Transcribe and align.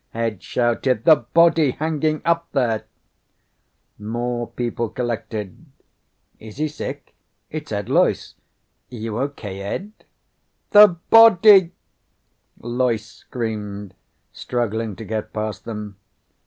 Ed 0.15 0.41
shouted. 0.41 1.03
"The 1.03 1.15
body 1.17 1.73
hanging 1.73 2.23
there!" 2.53 2.85
More 3.99 4.47
people 4.47 4.89
collected. 4.89 5.63
"Is 6.39 6.57
he 6.57 6.67
sick? 6.69 7.13
It's 7.51 7.71
Ed 7.71 7.87
Loyce. 7.87 8.33
You 8.89 9.19
okay, 9.19 9.61
Ed?" 9.61 9.91
"The 10.71 10.97
body!" 11.11 11.73
Loyce 12.59 13.05
screamed, 13.11 13.93
struggling 14.33 14.95
to 14.95 15.05
get 15.05 15.33
past 15.33 15.65
them. 15.65 15.97